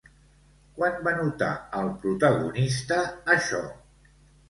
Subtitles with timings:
[0.77, 1.51] Quan va notar
[1.83, 3.01] el protagonista
[3.39, 3.65] això?